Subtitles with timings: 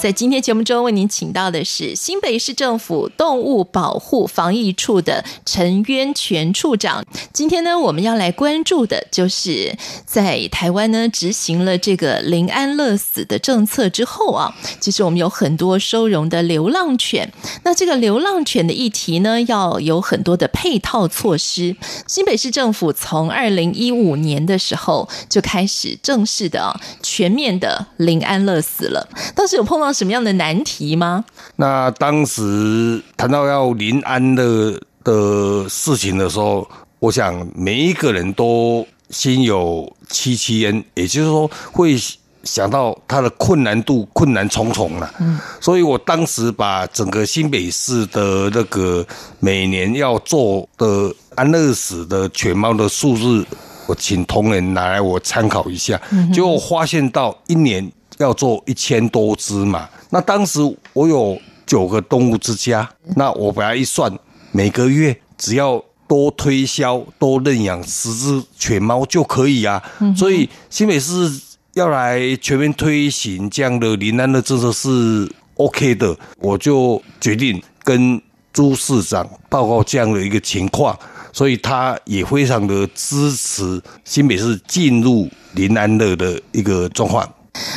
[0.00, 7.04] 在今天节目中，为您请到的是新北市政府动物保护防疫处的陈渊泉处长。
[7.34, 9.76] 今天呢，我们要来关注的就是
[10.06, 17.30] 在台湾呢执行了这个临安乐死的政策之后啊，其实我们有很多收容的流浪犬。
[17.64, 21.76] 那这个流浪犬的议题呢，要有很多的配套措施。
[22.06, 29.06] 新北市政府从二零一五年的时候就开始正式的啊全面的临安乐死了。
[29.34, 29.89] 当时有碰到。
[29.92, 31.24] 什么样的难题吗？
[31.56, 41.96] 那当时谈到要临安的的事情的时候，我想每一个人都心有戚戚焉，也就是说会
[42.42, 45.12] 想到它的困难度困难重重了。
[45.20, 49.06] 嗯，所以我当时把整个新北市的那个
[49.38, 53.44] 每年要做的安乐死的犬猫的数字，
[53.86, 56.00] 我请同仁拿来我参考一下，
[56.32, 57.90] 结果发现到一年。
[58.20, 59.88] 要做一千多只嘛？
[60.10, 60.60] 那当时
[60.92, 64.12] 我有九个动物之家，那我本来一算，
[64.52, 69.82] 每个月只要多推销、多认养十只犬猫就可以啊。
[70.14, 71.40] 所以新北市
[71.72, 78.20] 要来全面推行这样的林安的政策是 OK 的，我就决定跟
[78.52, 80.98] 朱市长报告这样的一个情况，
[81.32, 87.26] 所以他也非常的支持新北市进入林安乐的一个状况。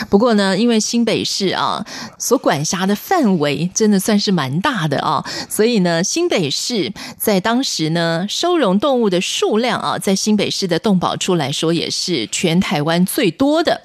[0.10, 1.86] 不过呢，因为新北市啊
[2.20, 13.82] 所管辖的范围真的算是蛮大的啊，所以呢，新北市在当时呢收容动物的数量啊，在新北市的动保处来说也是全台湾最多的。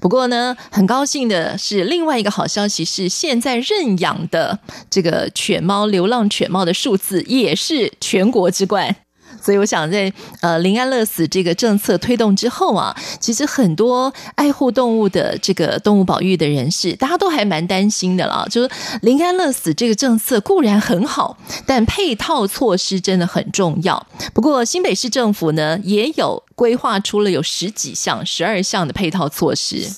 [0.00, 4.58] 不过呢，很高兴的是，另外一个好消息是，现在认养的
[4.90, 8.96] 这个犬猫、流浪犬猫的数字也是全国之冠。
[9.42, 18.46] 所以我想在呃零安乐死这个政策推动之后啊，其实很多爱护动物的这个动物保育的人士，大家都还蛮担心的啦。
[18.48, 18.70] 就是
[19.02, 21.36] 零安乐死这个政策固然很好，
[21.66, 24.06] 但配套措施真的很重要。
[24.32, 29.88] 不过新北市政府呢，也有规划出了有十几项、十二项的配套措施。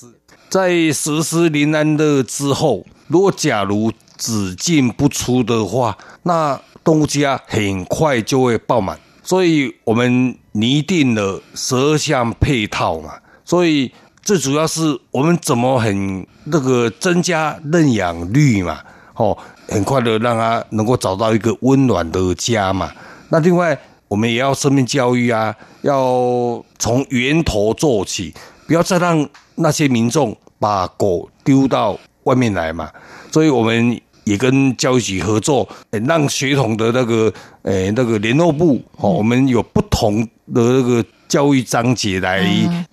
[0.49, 8.97] 在实施零安乐之后，如果假如只进不出的话，那动物家很快就会爆满。
[9.25, 13.91] 所以我们拟定了十二项配套嘛，所以
[14.21, 18.79] 最主要是我们怎么很那个增加认养率嘛，
[19.15, 19.35] 哦，
[19.67, 22.91] 很快的让他能够找到一个温暖的家嘛。
[23.29, 23.75] 那另外
[24.07, 28.31] 我们也要生命教育啊，要从源头做起，
[28.67, 32.91] 不要再让那些民众把狗丢到外面来嘛。
[33.31, 33.99] 所以我们。
[34.25, 35.67] 也跟教育局合作，
[36.05, 40.21] 让学童的那个诶那个联络部，哦，我们有不同
[40.53, 42.43] 的那个教育章节来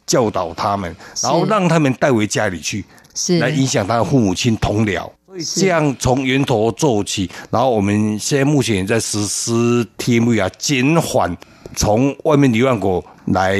[0.06, 2.84] 教导他们，然后让他们带回家里去，
[3.14, 5.10] 是来影响他的父母亲同僚。
[5.26, 11.34] 所以这样从源头做起，然后我们现在目前也在实施 TMV 啊，减缓
[11.74, 13.54] 从外面流浪狗来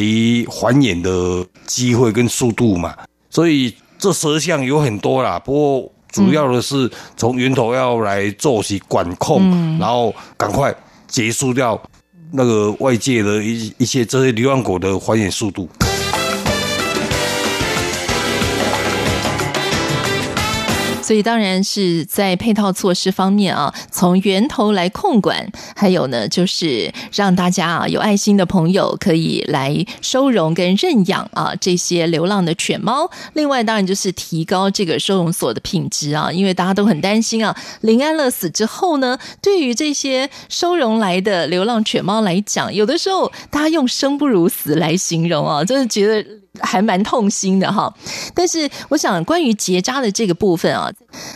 [0.51, 2.95] 繁衍的机会跟速度嘛。
[3.31, 5.93] 所以这十项有很多啦，不过。
[6.13, 10.73] 主要的是从源头要来做起管控，嗯、然后赶快
[11.09, 11.81] 结束掉
[12.31, 15.69] 那个外界的一一些这些流浪狗的繁衍速度。
[21.13, 25.47] 所以当然是在配套措施方面啊，从源头来控管，
[25.77, 33.11] 还有呢，就是让大家啊有爱心的朋友可以来收容跟认养啊这些流浪的犬猫。
[33.35, 46.42] 另外，当然就是提高这个收容所的品质啊，因为大家都很担心啊，林安乐死之后呢，对于这些收容来的流浪犬猫来讲，有的时候大家用生不如死来形容啊，就是觉得。
[46.61, 47.93] 还蛮痛心的哈，
[48.35, 50.93] 但是我想关于结扎的这个部分啊，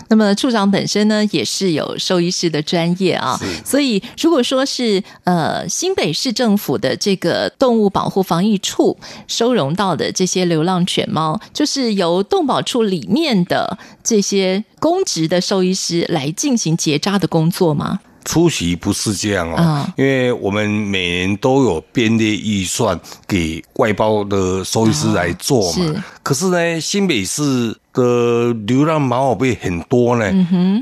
[0.08, 8.96] 那么处长本身呢也是有兽医师的专业啊，所以如果说是呃新北市政府的这个动物保护防疫处
[9.26, 18.00] 收容到的这些流浪犬猫，就是由动保处里面的这些公职的兽医师来进行结扎的工作吗？
[18.26, 26.04] 出席不是这样哦，因为我们每年都有编列预算给外包的兽医师来做嘛。
[26.24, 30.30] 可是呢，新北市的流浪猫宝贝很多呢，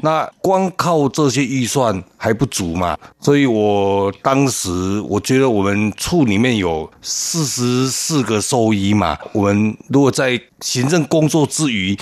[0.03, 2.97] 那光靠这些预算还不足嘛。
[3.21, 11.97] 所以我当时我觉得我们处里面有四十四个兽医嘛，我们如果在行政工作之余，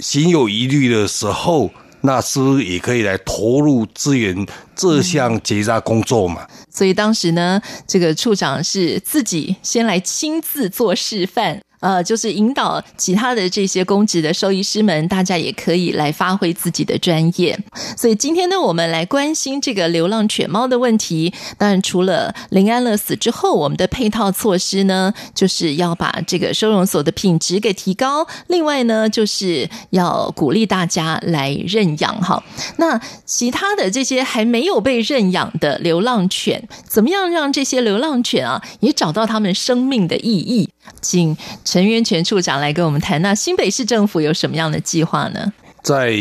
[0.00, 1.70] 心有疑虑的时候。
[2.08, 6.46] 那是不是也可以来投入资源这项结扎工作嘛？
[6.70, 11.60] 所以当时呢，这个处长是自己先来亲自做示范。
[11.80, 17.58] 呃，就是引导其他的这些公职的兽医师们，大家也可以来发挥自己的专业。
[17.96, 21.32] 所以今天呢，我们来关心这个流浪犬猫的问题。
[21.56, 28.26] 当然，除了临安乐死之后，我们的配套措施呢，就是要把这个收容所的品质给提高。
[28.48, 32.42] 另外呢，就是要鼓励大家来认养哈。
[32.76, 40.68] 那其他的这些还没有被认养的流浪犬，怎么样让这些流浪犬啊，也找到他们生命的意义？
[41.00, 45.52] 请陈元泉处长来跟我们谈，那新北市政府有什么样的计划呢？
[45.82, 46.14] 在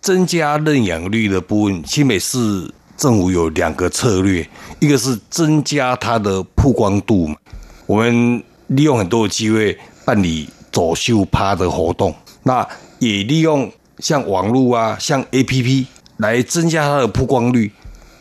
[0.00, 4.46] 增加认养率的部分，新北市政府有两个策略，
[4.80, 7.36] 一个是增加它的曝光度嘛，
[7.86, 12.66] 我们利用很多的机会办理走秀趴的活动，那
[12.98, 15.86] 也利用像网络啊、像 APP
[16.18, 17.72] 来增加它的曝光率。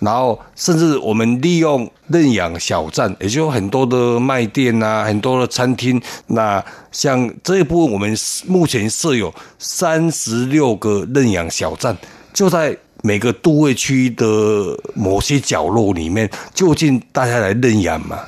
[0.04, 6.02] 然后，甚至我们利用认养小站，也就很多的卖店啊，很多的餐厅。
[6.28, 8.14] 那像这一部分，我们
[8.46, 11.96] 目前设有三十六个认养小站，
[12.34, 14.26] 就在每个都会区的
[14.94, 18.20] 某些角落里面，就近大家来认养嘛。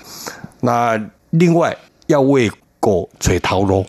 [0.61, 0.97] 那
[1.31, 1.75] 另外
[2.07, 2.49] 要喂
[2.79, 3.85] 狗吹头路，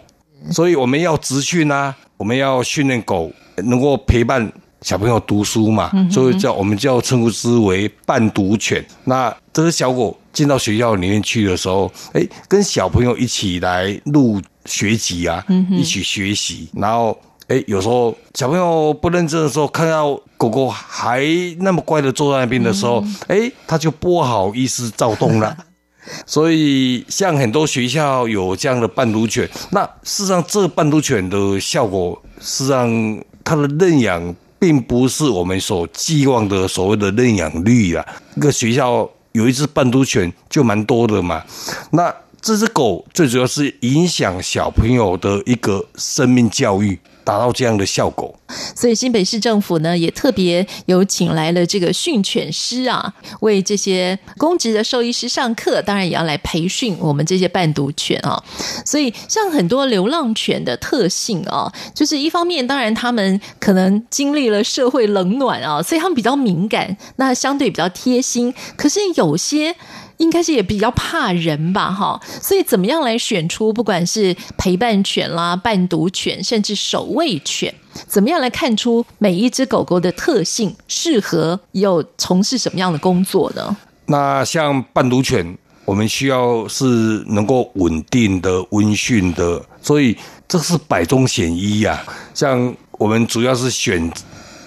[0.51, 4.53] 所以我们要集训啊，我们要训练狗能够陪伴。
[4.83, 8.85] 小朋友读书嘛，所以叫我们叫称呼之为伴读犬。
[9.05, 16.69] 那这个小狗进到学校里面去的时候，哎，跟小朋友一起来录学籍啊，一起学习。
[16.75, 17.19] 然后，
[17.49, 21.25] 哎，有时候小朋友不认真的时候，看到狗狗还
[21.61, 25.57] 那么乖的坐在那边的时候，哎，他就不好意思躁动了。
[26.27, 34.37] 所以，像很多学校有这样的伴读犬，那事实上，这个伴读犬的效果，事实上它的认养。
[34.59, 38.07] 并不是我们所寄望的所谓的认养率啊，
[38.37, 41.43] 一个学校有一只伴读犬就蛮多的嘛。
[41.91, 46.99] 那这只狗最主要是影响小朋友的一个生命教育。
[47.27, 48.33] 达到这样的效果，
[48.77, 58.41] 所以新北市政府呢也特别有请来了这个训犬师啊，为这些公职的兽医师上课，当然也要来培训我们这些伴读犬啊。
[58.85, 68.55] 所以像很多流浪犬的特性啊，就是一方面当然他们可能经历了社会冷暖啊，所以他们比较敏感，那相对比较贴心。
[68.77, 69.75] 可是有些。
[70.19, 77.75] 应该是也比较怕人吧，哈，所以怎么样来选出不管是陪伴犬啦、伴读犬，甚至守卫犬，
[78.07, 83.77] 怎么样来看出每一只狗狗的特性，适合有从事什么样的工作呢？
[84.07, 86.85] 那像伴读犬，我们需要是
[87.29, 90.17] 能够稳定的温驯的，所以
[90.49, 92.03] 这是百中选一呀。
[92.33, 94.11] 像我们主要是选。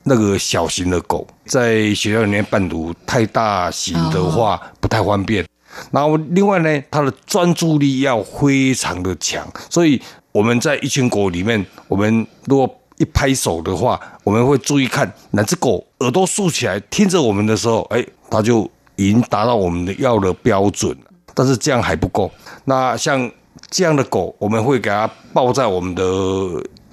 [0.09, 5.45] 那个小型的狗在学校里面伴读，太大型的话不太方便。
[5.91, 10.01] 然后另外呢，它的专注力要非常的强，所以
[10.31, 12.67] 我们在一群狗里面，我们如果
[12.97, 20.97] 一拍手的话，我们会注意看哪只狗耳朵竖起来听着我们的时候，哎，它就已经达到我们的要的标准。
[21.35, 22.31] 但是这样还不够。
[22.65, 23.31] 那像
[23.69, 26.03] 这样的狗，我们会给它抱在我们的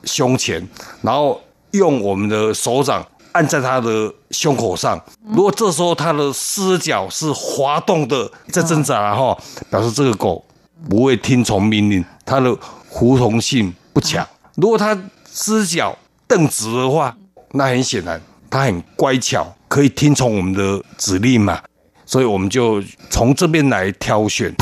[0.05, 0.63] 胸前，
[1.01, 1.41] 然后。
[1.73, 9.39] 用我们的手掌按在它的胸口上，如果这时候它的四脚是滑动的，在挣扎然后，
[9.71, 10.45] 表示这个狗
[10.89, 12.57] 不会听从命令，它的
[12.91, 14.27] 服从性不强。
[14.55, 15.97] 如果它四脚
[16.27, 17.15] 蹬直的话，
[17.53, 21.61] 那很显然它很乖巧，可以听从我们的指令嘛。
[22.07, 22.81] 所以我们就
[23.11, 24.55] 从这边来挑选。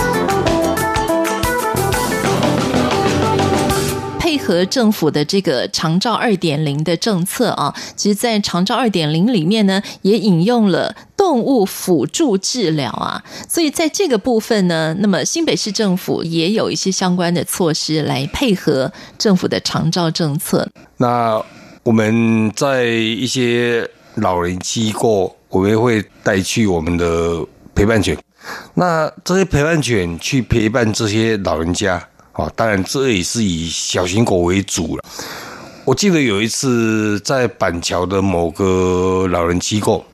[4.44, 20.68] 和政府的这个长照二点零的政策啊，其实，在长照二点零里面呢，也引用了动物辅助治疗啊，所以在这个部分呢，那么新北市政府也有一些相关的措施来配合政府的长照政策。
[20.98, 21.42] 那
[21.82, 28.16] 我们在一些老人机构，我们会带去我们的陪伴犬，
[28.74, 32.08] 那这些陪伴犬去陪伴这些老人家。
[32.34, 35.04] 啊，当然这也是以小型狗为主了。
[35.84, 40.04] 我记得有一次在板桥的某个老人机构，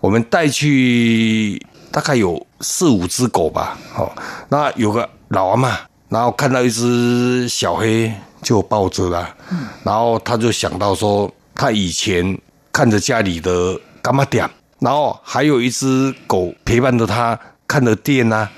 [0.00, 1.60] 我们带去
[1.90, 4.10] 大概有四五只狗吧，哦，
[4.48, 5.76] 那有个老阿嬷，
[6.08, 8.12] 然后看到一只小黑
[8.42, 9.34] 就抱着了，
[9.82, 12.38] 然后他就想到说，他以前
[12.70, 14.48] 看着家里的柑仔店，
[14.78, 18.48] 然后还有一只狗陪伴着他看着店啊，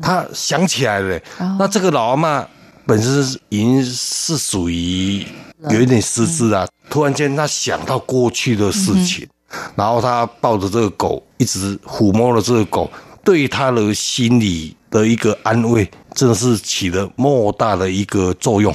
[0.00, 1.20] 他想起来了，
[1.58, 2.46] 那这个老阿妈
[2.86, 5.26] 本身已经是属于
[5.70, 9.26] 有一点失智啊，突然间他想到过去的事情。
[9.76, 12.90] 然后他抱着这个狗，一直抚摸了这个狗，
[13.22, 18.74] 对他的心理的一个安慰，真的是起了莫大的一个作用。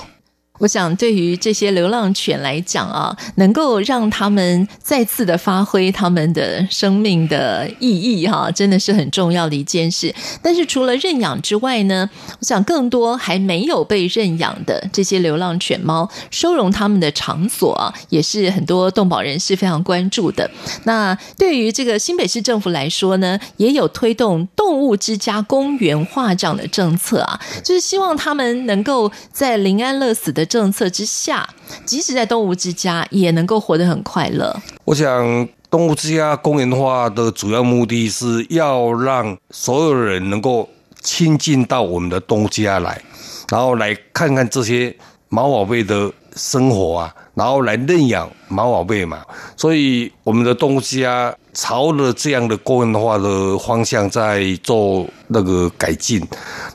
[0.59, 10.13] 我想，对于这些流浪犬来讲啊，能够让他们再次的发挥他们的生命的意义，哈，真的是很重要的一件事。
[10.41, 20.49] 但是除了认养之外呢，我想更多还没有被认养的这些流浪犬猫，收容他们的场所啊，也是很多动保人士非常关注的。
[20.83, 31.48] 那对于这个新北市政府来说呢，也有推动动物之家公园化这样的政策啊，就是希望他们能够在临安乐死的政策之下，
[31.86, 34.53] 即使在动物之家也能够活得很快乐。
[34.84, 40.68] 我想，动物之家公园化的主要目的是要让所有人能够
[41.01, 43.00] 亲近到我们的动物家来，
[43.50, 44.94] 然后来看看这些
[45.29, 49.24] 毛宝贝的生活啊，然后来认养毛宝贝嘛。
[49.56, 56.25] 所以，我们的动物之家朝着这样的公园化的方向在做那个改进。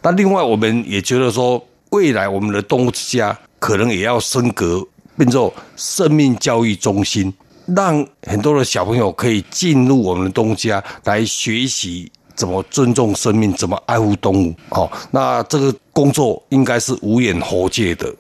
[0.01, 3.37] 那另外，我们也觉得说，未来我们的动物之家。
[3.65, 7.33] 可能也要升格，变做生命教育中心，
[7.75, 14.55] 让很多的小朋友可以进入我们的东家来学习怎么尊重生命，怎么爱护动物。
[14.69, 18.15] 好，那这个工作应该是无远弗届的。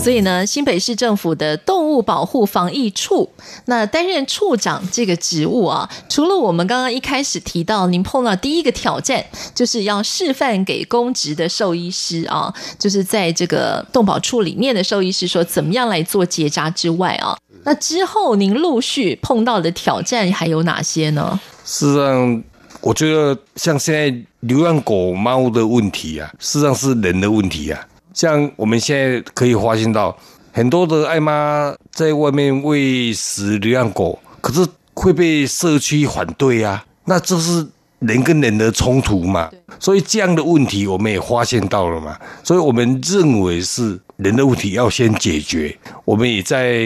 [0.00, 3.30] 所以呢，新北市政府的动物保护防疫处，
[3.66, 9.24] 那担任处长这个职务啊，除了我们刚刚一开始提到，您碰到第一个挑战，
[9.54, 21.38] 就是要示范给公职的兽医师啊，就是在这个动保处里面的兽医师说怎么样来做结扎之外啊，那之后您陆续碰到的挑战还有哪些呢？
[21.64, 22.42] 事实上，
[22.80, 27.80] 我觉得像现在流浪狗猫的问题啊，事实上是人的问题啊。
[28.12, 30.16] 像我们现在可以发现到，
[30.56, 36.86] 很多的爱妈在外面喂食流浪狗，可是会被社区反对啊。
[37.06, 37.66] 那这是
[37.98, 39.50] 人跟人的冲突嘛？
[39.80, 42.16] 所以这样的问题我们也发现到了嘛。
[42.44, 45.76] 所以我们认为是人的问题要先解决。
[46.04, 46.84] 我们也在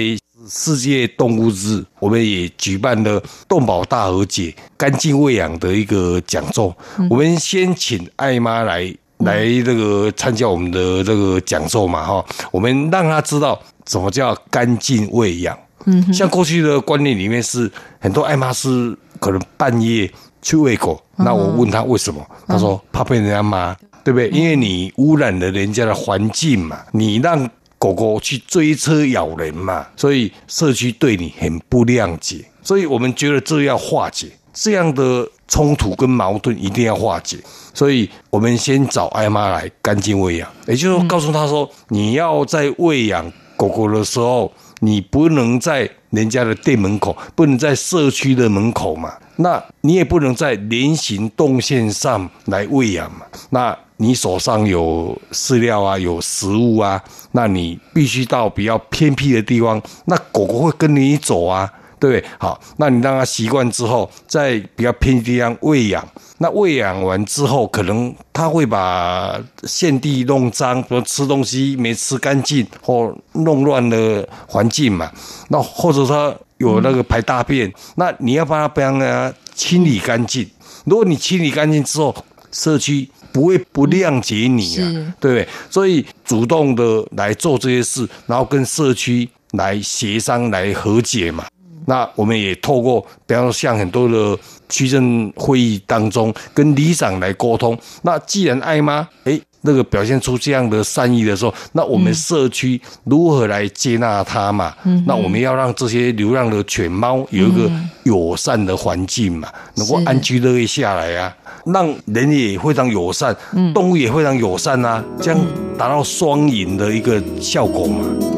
[0.49, 6.75] 世界动物日，我们也举办了动保大和解、干净喂养的一个讲座。
[7.11, 8.97] 我们先请爱妈来。
[9.29, 15.59] 来这个参加我们的这个讲座嘛，哈，我们让他知道什么叫干净喂养。
[15.85, 17.71] 嗯，像过去的观念里面是
[18.01, 20.11] 很多爱妈是可能半夜
[20.43, 24.29] 去喂狗，那我问他为什么，他说怕被人家骂，对不对？
[24.31, 34.27] 因为你污染了人家的环境嘛，你让狗狗去追车咬人嘛，所以社区对你很不谅解，所以我们觉得这要化解。
[34.53, 37.39] 这样的冲突跟矛盾，一定要化解。
[37.75, 53.27] 所以，我们先找爱妈来干净喂养，也就是说，告诉他说，你要在喂养狗狗的时候，你不能在人家的店门口，不能在社区的门口嘛，那你也不能在人行动线上来喂养嘛。
[53.51, 57.03] 那你手上有饲料啊，有食物啊，
[57.33, 61.73] 那你必须到比较偏僻的地方，那狗狗会跟你走啊。
[61.99, 66.07] 对，好，那你让他习惯之后，在比较偏地方喂养，
[66.39, 75.11] 那喂养完之后，可能他会把现地弄脏，比如吃东西没吃干净，或弄乱了环境嘛。
[75.49, 80.49] 那或者说有那个排大便，那你要帮他帮他清理干净。
[80.85, 82.15] 如果你清理干净之后，
[82.53, 85.49] 社区不会不谅解你啊，对不对？
[85.69, 91.45] 所以主动的来做这些事，然后跟社区来协商来和解嘛。
[91.89, 97.77] 那我们也透过，比方说像很多的区政会议当中，跟里长来沟通。
[98.03, 104.75] 那既然爱妈诶那个表现出这样的善意的时候，那我们社区如何来接纳它嘛？
[104.85, 107.71] 嗯、那我们要让这些流浪的犬猫有一个
[108.05, 113.35] 友善的环境嘛，能够安居乐业下来啊，让人也非常友善，
[113.75, 115.41] 动物也非常友善啊，这样
[115.79, 118.38] 达到双赢的一个效果嘛。